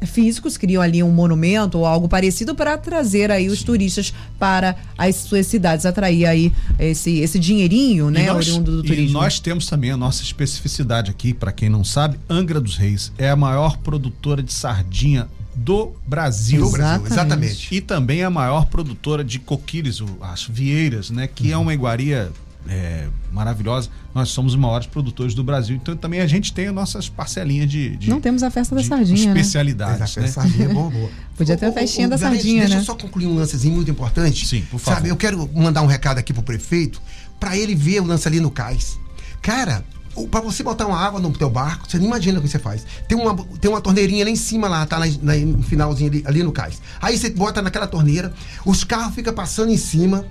[0.00, 4.76] ah, físicos, criam ali um monumento ou algo parecido para trazer aí os turistas para
[4.96, 8.22] as suas cidades, atrair aí esse, esse dinheirinho, né?
[8.22, 9.12] E nós, oriundo do e turismo.
[9.20, 13.28] nós temos também a nossa especificidade aqui, para quem não sabe, Angra dos Reis é
[13.30, 16.60] a maior produtora de sardinha do Brasil.
[16.60, 17.12] No Brasil, Exatamente.
[17.12, 17.74] exatamente.
[17.74, 21.26] E também a maior produtora de coquilhos, o- as vieiras, né?
[21.26, 22.30] Que é uma iguaria
[22.68, 23.88] é, maravilhosa.
[24.14, 25.76] Nós somos os maiores produtores do Brasil.
[25.76, 28.82] Então também a gente tem as nossas parcelinhas de, de- Não temos a festa da
[28.82, 29.40] sardinha, né?
[29.40, 30.26] especialidades, Exato, né?
[30.26, 31.10] essa sardinha é boa, boa.
[31.36, 32.80] Podia ter a festinha ô, da Valente, sardinha, deixa né?
[32.80, 34.46] eu só concluir um lancezinho muito importante.
[34.46, 34.96] Sim, por favor.
[34.96, 37.00] Sabe, eu quero mandar um recado aqui pro prefeito
[37.38, 38.98] para ele ver o lance ali no cais.
[39.40, 39.82] Cara,
[40.14, 42.58] o- pra você botar uma água no teu barco, você não imagina o que você
[42.58, 42.84] faz.
[43.08, 46.22] Tem uma, tem uma torneirinha lá em cima, lá, tá na, na- no finalzinho ali,
[46.26, 46.82] ali no cais.
[47.00, 48.32] Aí você bota naquela torneira,
[48.66, 50.26] os carros ficam passando em cima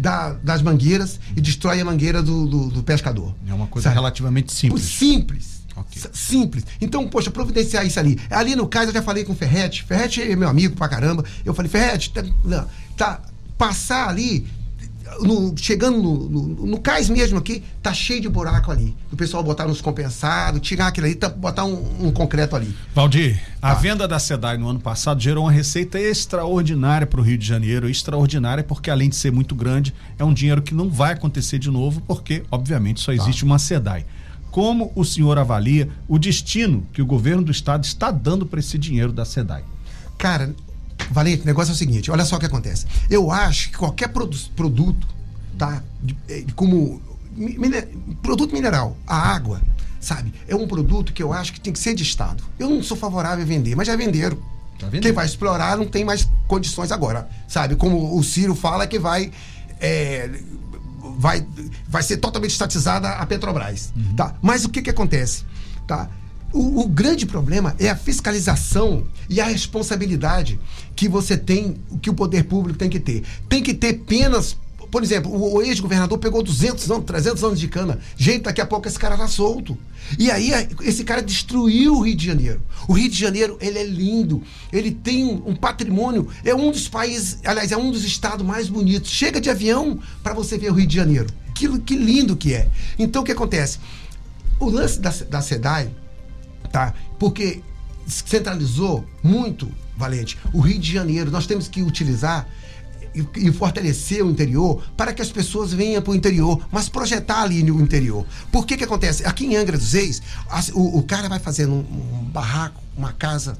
[0.00, 3.34] da- das mangueiras e destrói a mangueira do, do- do pescador.
[3.46, 3.96] É uma coisa Sabe?
[3.96, 4.82] relativamente simples.
[4.84, 5.60] Simples.
[5.76, 5.88] Ok.
[6.02, 6.64] S- Simples.
[6.80, 8.18] Então, poxa, providenciar isso ali.
[8.30, 9.84] Ali no caso, eu já falei com o Ferrete.
[9.84, 11.24] Ferrete é meu amigo pra caramba.
[11.44, 12.24] Eu falei, Ferrete, tá,
[12.96, 13.20] tá-
[13.58, 14.46] passar ali,
[15.20, 18.94] no- chegando no, no, no cais mesmo aqui, tá cheio de buraco ali.
[19.12, 22.74] O pessoal botar nos compensados, tirar aquilo ali, tá- botar um, um concreto ali.
[22.94, 23.80] Valdir, a Tá.
[23.80, 27.88] venda da SEDAI no ano passado gerou uma receita extraordinária para o Rio de Janeiro.
[27.88, 31.70] Extraordinária porque, além de ser muito grande, é um dinheiro que não vai acontecer de
[31.70, 34.06] novo, porque, obviamente, só existe uma SEDAI.
[34.50, 38.76] Como o senhor avalia o destino que o governo do estado está dando para esse
[38.76, 39.62] dinheiro da SEDAI?
[40.18, 40.54] Cara,
[41.10, 42.86] Valente, o negócio é o seguinte: olha só o que acontece.
[43.08, 45.06] Eu acho que qualquer produ- produto,
[45.58, 45.82] tá?
[46.02, 47.00] De- eh, como
[47.32, 47.82] mi- mine-
[48.22, 49.60] produto mineral, a água,
[50.00, 50.32] sabe?
[50.48, 52.42] É um produto que eu acho que tem que ser de Estado.
[52.58, 54.38] Eu não sou favorável a vender, mas já venderam.
[54.80, 55.02] Venderam.
[55.02, 57.76] Quem vai explorar não tem mais condições agora, sabe?
[57.76, 59.30] Como o Ciro fala que vai.
[59.80, 60.30] eh,
[61.18, 61.46] vai,
[61.88, 64.34] vai ser totalmente estatizada a Petrobras, tá?
[64.40, 65.44] Mas o que que acontece,
[65.86, 66.08] tá?
[66.52, 70.58] O, o grande problema é a fiscalização e a responsabilidade
[70.96, 73.22] que você tem, que o poder público tem que ter.
[73.48, 74.56] Tem que ter penas.
[74.90, 78.00] Por exemplo, o, ex-governador pegou 200 anos, 300 anos de cana.
[78.16, 79.78] Gente, daqui a pouco esse cara tá solto.
[80.18, 80.50] E aí,
[80.82, 82.60] esse cara destruiu o Rio de Janeiro.
[82.88, 84.42] O Rio de Janeiro, ele é lindo.
[84.72, 86.26] Ele tem um, um patrimônio.
[86.44, 89.12] É um dos países, aliás, é um dos estados mais bonitos.
[89.12, 91.28] Chega de avião para você ver o Rio de Janeiro.
[91.54, 92.68] Que, que lindo que é.
[92.98, 93.78] Então, o que acontece?
[94.58, 95.90] O lance da, da SEDAI,
[96.72, 96.94] tá?
[97.18, 97.62] Porque
[98.06, 101.30] centralizou muito, Valente, o Rio de Janeiro.
[101.30, 102.48] Nós temos que utilizar
[103.36, 107.62] e, fortalecer o interior para que as pessoas venham para o interior, mas projetar ali
[107.62, 108.24] no interior.
[108.52, 109.24] Por que que acontece?
[109.26, 110.22] Aqui em Angra dos Reis,
[110.74, 113.58] o, o cara vai fazendo um, um barraco, uma casa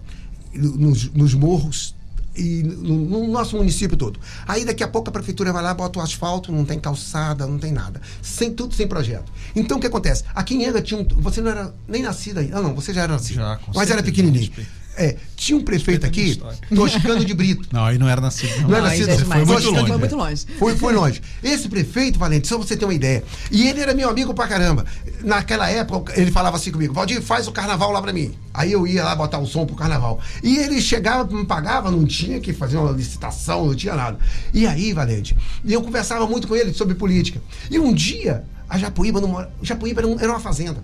[0.54, 1.94] no- nos, nos morros
[2.36, 4.20] e no, no nosso município todo.
[4.46, 7.58] Aí daqui a pouco a prefeitura vai lá, bota o asfalto, não tem calçada, não
[7.58, 8.00] tem nada.
[8.22, 9.32] Sem tudo sem projeto.
[9.54, 10.24] Então o que acontece?
[10.34, 12.58] Aqui em tinha um, você não era nem nascido ainda.
[12.58, 13.36] Ah, não, você já era nascido.
[13.36, 14.04] Já, mas era certeza.
[14.04, 14.79] pequenininho.
[15.02, 16.38] É, tinha um prefeito aqui.
[16.74, 17.66] Toscano de Brito.
[17.72, 18.54] Não, aí não era nascido.
[18.60, 19.92] Não, Não era nascido, é foi muito Foi longe.
[19.98, 20.46] muito longe.
[20.58, 21.22] Foi, foi longe.
[21.42, 23.24] Esse prefeito, Valente, só você ter uma ideia.
[23.50, 24.84] E ele era meu amigo pra caramba.
[25.22, 28.34] Naquela época, ele falava assim comigo: Valdir, faz o carnaval lá pra mim.
[28.52, 30.20] Aí eu ia lá botar o som pro carnaval.
[30.42, 34.18] E ele chegava, me pagava, não tinha que fazer uma licitação, não tinha nada.
[34.52, 35.34] E aí, Valente,
[35.66, 37.40] eu conversava muito com ele sobre política.
[37.70, 39.50] E um dia, a Japuíba não mora.
[39.62, 40.82] Japuíba era, um- era uma fazenda.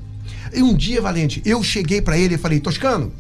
[0.55, 3.13] E um dia, Valente, eu cheguei pra ele e falei: Toscano,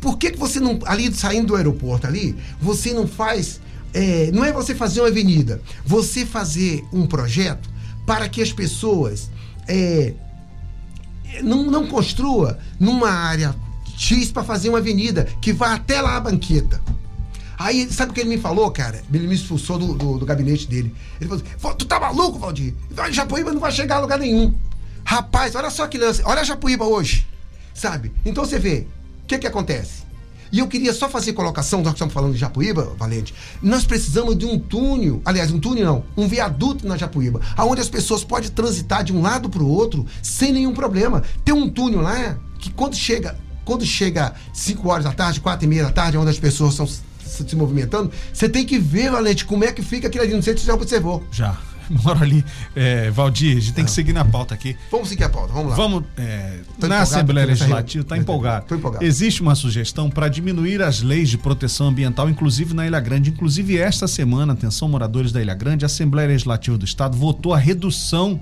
[0.00, 3.60] por que, que você não, ali saindo do aeroporto ali, você não faz.
[3.92, 7.68] é, não é você fazer uma avenida, você fazer um projeto
[8.06, 9.30] para que as pessoas
[9.66, 10.14] é,
[11.42, 13.54] não, não construa numa área
[13.96, 16.80] X para fazer uma avenida que vá até lá a banqueta.
[17.58, 19.02] Aí, sabe o que ele me falou, cara?
[19.12, 20.94] Ele me expulsou do, do, do gabinete dele.
[21.20, 22.72] Ele falou assim: Tu tá maluco, Valdir?
[23.10, 24.54] Japuíba não vai chegar a lugar nenhum.
[25.04, 26.22] Rapaz, olha só que lance.
[26.24, 27.26] Olha a Japuíba hoje.
[27.74, 28.12] Sabe?
[28.24, 28.86] Então você vê,
[29.28, 30.08] que que acontece?
[30.50, 33.34] E eu queria só fazer colocação, nós estamos falando de Japuíba, Valente.
[33.62, 37.88] Nós precisamos de um túnel, aliás, um túnel não, um viaduto na Japuíba, aonde as
[37.90, 41.22] pessoas podem transitar de um lado para o outro sem nenhum problema.
[41.44, 45.68] Tem um túnel lá que quando chega, quando chega 5 horas da tarde, 4 e
[45.68, 49.64] meia da tarde, onde as pessoas são se movimentando, você tem que ver, Valente, como
[49.64, 50.32] é que fica aquilo ali.
[50.32, 51.22] Não sei se você já observou.
[51.30, 51.58] Já.
[52.04, 52.44] Moro ali.
[52.76, 54.76] É, Valdir, a gente tem que seguir na pauta aqui.
[54.90, 55.76] Vamos seguir a pauta, vamos lá.
[55.76, 56.04] Vamos.
[56.16, 58.66] é, na Assembleia Legislativa, está empolgado.
[58.66, 59.04] Tô empolgado.
[59.04, 63.30] Existe uma sugestão para diminuir as leis de proteção ambiental, inclusive na Ilha Grande.
[63.30, 67.58] Inclusive, esta semana, atenção, moradores da Ilha Grande, a Assembleia Legislativa do Estado votou a
[67.58, 68.40] redução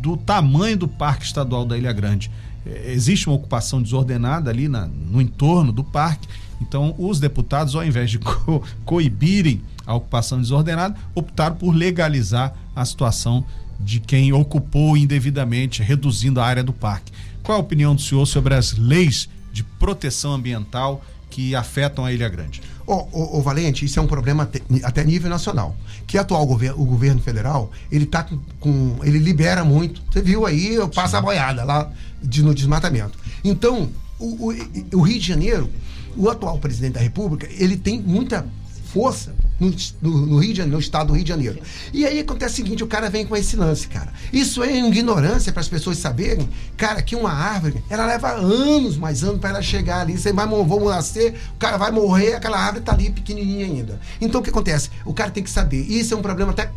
[0.00, 2.30] do tamanho do Parque Estadual da Ilha Grande.
[2.64, 6.28] É, Existe uma ocupação desordenada ali na- no entorno do parque.
[6.60, 12.84] Então, os deputados, ao invés de co- coibirem a ocupação desordenada, optaram por legalizar a
[12.84, 13.44] situação
[13.78, 17.12] de quem ocupou indevidamente, reduzindo a área do parque.
[17.42, 22.28] Qual a opinião do senhor sobre as leis de proteção ambiental que afetam a Ilha
[22.28, 22.60] Grande?
[22.86, 24.48] Ô, ô, ô, Valente, isso é um problema
[24.82, 25.76] até, nível nacional.
[26.06, 30.00] Que atual governo, o governo federal, ele tá com, com- ele libera muito.
[30.10, 31.90] Você viu aí, eu passo a boiada lá
[32.22, 33.18] de, no desmatamento.
[33.44, 34.56] Então, o, o-
[34.94, 35.68] o Rio de Janeiro,
[36.16, 38.46] o atual presidente da República, ele tem muita
[38.92, 41.58] força no, no- Rio de Janeiro, no estado do Rio de Janeiro.
[41.92, 44.12] E aí acontece o seguinte, o cara vem com esse lance, cara.
[44.32, 49.22] Isso é ignorância para as pessoas saberem, cara, que uma árvore, ela leva anos, mais
[49.24, 50.18] anos para ela chegar ali.
[50.18, 54.00] Você vai, mo- vamos nascer, o cara vai morrer, aquela árvore tá ali pequenininha ainda.
[54.20, 54.90] Então o que acontece?
[55.04, 55.80] O cara tem que saber.
[55.82, 56.70] Isso é um problema até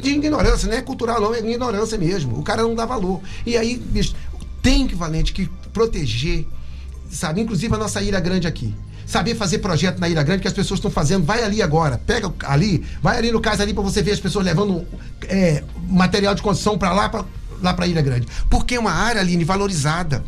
[0.00, 2.38] de ignorância, não é cultural não, é ignorância mesmo.
[2.38, 3.20] O cara não dá valor.
[3.44, 4.14] E aí, bicho,
[4.62, 6.46] tem que, Valente, que proteger
[7.10, 7.40] sabe?
[7.40, 8.74] Inclusive a nossa Ilha Grande aqui.
[9.06, 11.24] Saber fazer projeto na Ilha Grande que as pessoas estão fazendo.
[11.24, 14.44] Vai ali agora, pega ali, vai ali no caso ali para você ver as pessoas
[14.44, 14.86] levando
[15.28, 17.24] é, material de construção para lá, para
[17.62, 18.26] lá para Ilha Grande.
[18.48, 20.24] Porque é uma área, Aline, valorizada.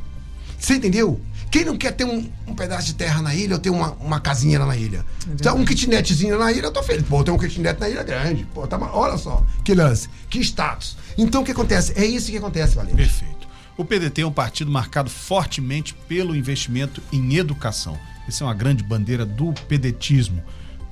[0.58, 1.20] Você entendeu?
[1.50, 4.20] Quem não quer ter um, um pedaço de terra na ilha ou ter uma, uma
[4.20, 5.04] casinha lá na ilha?
[5.32, 7.06] então, um kitnetzinho na ilha, eu tô feliz.
[7.06, 8.46] Pô, tem um kitnet na Ilha Grande.
[8.52, 10.96] Pô, tá, olha só, que lance, que status.
[11.16, 11.92] Então, o que acontece?
[11.96, 12.96] É isso que acontece, Valente.
[12.96, 13.35] Perfeito.
[13.78, 17.98] O PDT é um partido marcado fortemente pelo investimento em educação.
[18.26, 20.42] Essa é uma grande bandeira do pedetismo.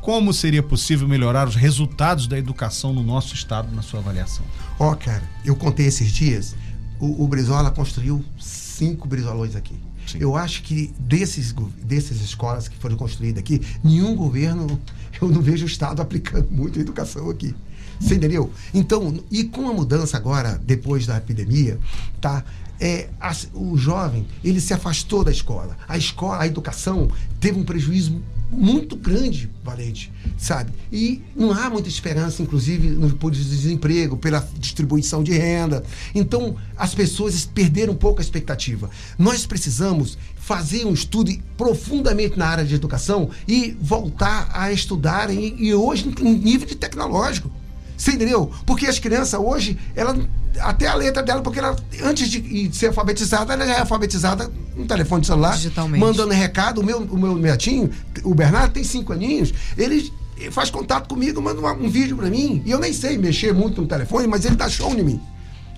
[0.02, 4.44] Como seria possível melhorar os resultados da educação no nosso estado, na sua avaliação?
[4.78, 6.54] Ó, cara, eu contei esses dias,
[7.00, 9.74] o, o Brizola construiu cinco Brizolões aqui.
[10.06, 10.18] Sim.
[10.20, 14.78] Eu acho que desses, dessas escolas que foram construídas aqui, nenhum governo,
[15.22, 17.54] eu não vejo o Estado aplicando muito a educação aqui.
[17.98, 18.52] Você entendeu?
[18.74, 21.78] Então, e com a mudança agora, depois da epidemia,
[22.20, 22.44] tá?
[22.80, 25.76] É, as- o jovem, ele se afastou da escola.
[25.88, 27.08] A escola, a educação
[27.40, 30.70] teve um prejuízo muito grande, Valente, sabe?
[30.92, 35.82] E não há muita esperança, inclusive, no por desemprego, pela distribuição de renda.
[36.14, 38.90] Então, as pessoas perderam um pouco a expectativa.
[39.18, 45.54] Nós precisamos fazer um estudo profundamente na área de educação e voltar a estudar, e,
[45.58, 47.50] e hoje em nível de tecnológico.
[47.96, 48.52] Você entendeu?
[48.66, 50.16] Porque as crianças hoje, ela
[50.60, 54.86] até a letra dela, porque ela, antes de ser alfabetizada, ela já é alfabetizada no
[54.86, 55.56] telefone de celular,
[56.00, 56.80] mandando recado.
[56.80, 57.90] O meu, o meu netinho,
[58.22, 60.12] o Bernardo, tem cinco aninhos, ele
[60.50, 62.62] faz contato comigo, manda uma- um vídeo pra mim.
[62.64, 65.20] E eu nem sei mexer muito no telefone, mas ele dá show em mim.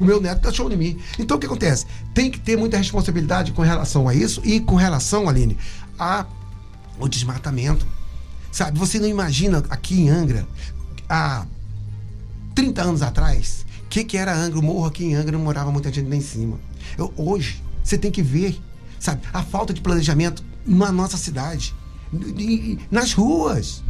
[0.01, 0.99] O meu neto dá show em mim.
[1.19, 1.87] Então o que acontece?
[2.15, 5.57] Tem que ter muita responsabilidade com relação a isso e com relação, Aline,
[5.99, 6.25] a
[6.99, 7.87] o desmatamento.
[8.51, 10.47] Sabe, você não imagina aqui em Angra,
[11.09, 11.45] há
[12.55, 14.59] 30 anos atrás, o que, que era Angra?
[14.59, 16.59] O morro aqui em Angra não morava muita gente lá em cima.
[16.99, 18.61] Eu- hoje, você tem que ver,
[18.99, 21.75] sabe, a falta de planejamento na nossa cidade,
[22.90, 23.83] nas ruas.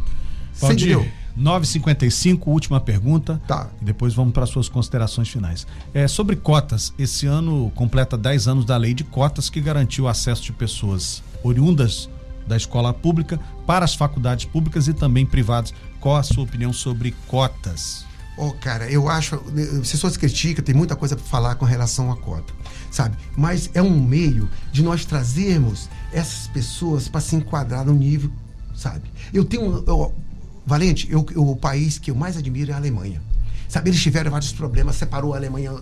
[0.59, 1.11] Valdir, entendeu?
[1.35, 3.39] 955, última pergunta.
[3.47, 3.69] Tá.
[3.81, 5.67] E depois vamos para suas considerações finais.
[5.93, 10.07] É, sobre cotas, esse ano completa 10 anos da lei de cotas que garantiu o
[10.07, 12.09] acesso de pessoas oriundas
[12.47, 15.73] da escola pública para as faculdades públicas e também privadas.
[15.99, 18.05] Qual a sua opinião sobre cotas?
[18.37, 19.35] Ô, cara, eu acho.
[19.81, 22.53] As pessoas criticam, tem muita coisa para falar com relação à cota,
[22.91, 23.17] sabe?
[23.35, 28.31] Mas é um meio de nós trazermos essas pessoas para se enquadrar no nível,
[28.75, 29.11] sabe?
[29.33, 29.83] Eu tenho.
[29.87, 30.13] eu-
[30.65, 33.21] Valente, eu, eu- o país que eu mais admiro é a Alemanha.
[33.69, 35.73] Sabe, eles tiveram vários problemas, separou a Alemanha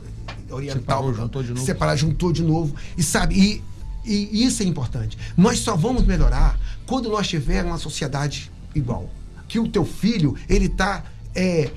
[0.50, 0.80] Oriental.
[0.82, 1.66] Separou, juntou de novo.
[1.66, 2.76] Separar, juntou de novo.
[2.98, 3.64] E sabe, e,
[4.06, 5.18] e isso é importante.
[5.36, 9.10] Nós só vamos melhorar quando nós tivermos uma sociedade igual.
[9.48, 11.72] Que o teu filho, ele tá é,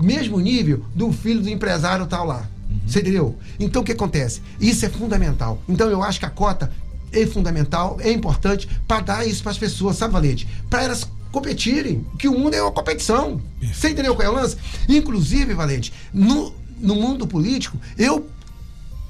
[0.00, 2.48] mesmo nível do filho do empresário tal lá.
[2.86, 3.36] Você entendeu?
[3.58, 4.42] Então o que acontece?
[4.60, 5.62] Isso é fundamental.
[5.68, 6.72] Então eu acho que a cota
[7.12, 10.48] é fundamental, é importante para dar isso para as pessoas, sabe, Valente?
[10.68, 13.40] Para elas competirem, que o mundo é uma competição.
[13.60, 14.56] Você entendeu qual é o lance?
[14.88, 18.28] Inclusive, Valente, no, no mundo político, eu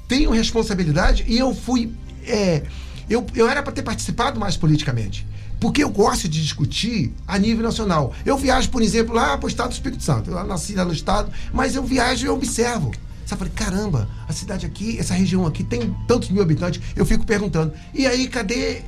[0.07, 1.91] tenho responsabilidade e eu fui.
[2.25, 2.63] é,
[3.09, 5.25] eu, eu era para ter participado mais politicamente.
[5.59, 8.13] Porque eu gosto de discutir a nível nacional.
[8.25, 10.29] Eu viajo, por exemplo, lá para o estado do Espírito Santo.
[10.29, 12.91] Eu nasci lá no estado, mas eu viajo e observo.
[13.25, 16.81] Sabe, falei, caramba, a cidade aqui, essa região aqui tem tantos mil habitantes.
[16.95, 18.83] Eu fico perguntando, e aí, cadê?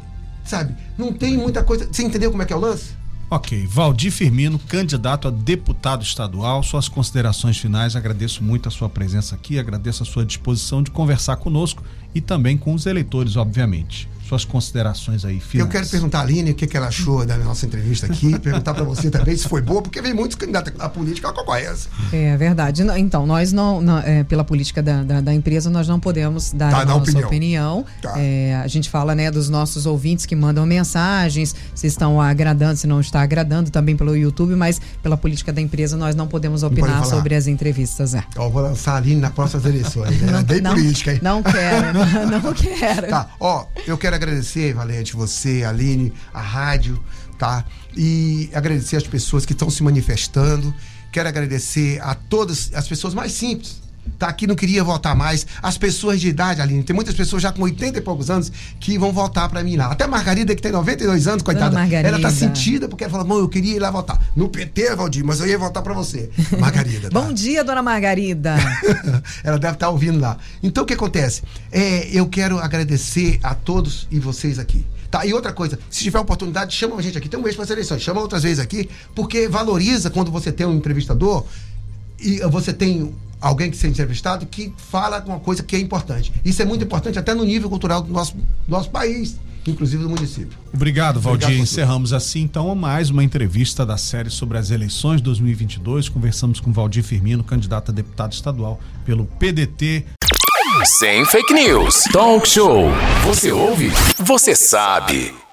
[0.45, 1.87] Sabe, não tem muita coisa.
[1.91, 2.95] Você entendeu como é que é o lance?
[3.29, 7.95] Ok, Valdir Firmino, candidato a deputado estadual, suas considerações finais.
[7.95, 11.83] Agradeço muito a sua presença aqui, agradeço a sua disposição de conversar conosco
[12.15, 15.67] e também com os eleitores, obviamente suas considerações aí finais.
[15.67, 18.73] Eu quero perguntar a Aline o que, que ela achou da nossa entrevista aqui, perguntar
[18.73, 21.87] para você também se foi boa, porque vem muitos candidatos à política, qual é essa?
[22.11, 22.83] É verdade.
[22.97, 26.71] Então, nós não, não é, pela política da, da, da, empresa, nós não podemos dar
[26.71, 27.27] tá, a nossa opinião.
[27.27, 27.85] opinião.
[28.01, 28.13] Tá.
[28.17, 32.87] É, a gente fala né, dos nossos ouvintes que mandam mensagens, se estão agradando, se
[32.87, 37.01] não está agradando, também pelo YouTube, mas pela política da empresa nós não podemos opinar
[37.01, 38.13] não sobre as entrevistas.
[38.13, 38.23] É.
[38.35, 40.19] Ó, vou lançar a Aline nas próximas eleições.
[40.21, 40.31] Né?
[40.31, 41.19] Não, é bem não, política, hein?
[41.21, 41.93] Não quero,
[42.29, 43.07] não quero.
[43.07, 47.01] Tá, ó, eu quero agradecer, Valente, você, Aline, a rádio,
[47.37, 47.65] tá?
[47.95, 50.73] E agradecer as pessoas que estão se manifestando.
[51.11, 53.86] Quero agradecer a todas as pessoas mais simples
[54.17, 55.45] tá aqui não queria votar mais.
[55.61, 58.97] As pessoas de idade, Aline, tem muitas pessoas já com 80 e poucos anos que
[58.97, 59.91] vão votar para mim lá.
[59.91, 63.49] Até Margarida, que tem 92 anos, coitada, ela tá sentida porque ela fala, mãe, eu
[63.49, 64.19] queria ir lá votar.
[64.35, 66.29] No PT, Valdir, mas eu ia votar para você.
[66.59, 67.09] Margarida.
[67.09, 67.19] Tá?
[67.19, 68.55] Bom dia, dona Margarida.
[69.43, 70.37] ela deve estar tá ouvindo lá.
[70.61, 71.43] Então, o que acontece?
[71.71, 74.85] É, eu quero agradecer a todos e vocês aqui.
[75.09, 77.29] Tá, e outra coisa, se tiver oportunidade, chama a gente aqui.
[77.29, 80.67] Tem um mês para as eleições, chama outras vezes aqui, porque valoriza quando você tem
[80.67, 81.45] um entrevistador
[82.19, 86.31] e você tem alguém que seja entrevistado que fala uma coisa que é importante.
[86.43, 90.09] Isso é muito importante até no nível cultural do nosso, do nosso país, inclusive do
[90.09, 90.57] município.
[90.73, 91.45] Obrigado, Valdir.
[91.45, 96.09] Obrigado, Encerramos assim então mais uma entrevista da série sobre as eleições 2022.
[96.09, 100.05] Conversamos com Valdir Firmino, candidato a deputado estadual pelo PDT.
[100.99, 102.03] Sem fake news.
[102.11, 102.89] Talk show.
[103.23, 103.89] Você ouve?
[104.19, 105.46] Você sabe.